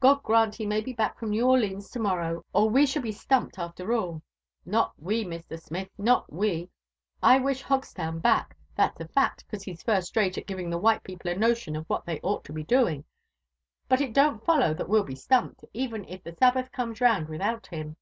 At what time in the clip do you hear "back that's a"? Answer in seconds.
8.22-9.08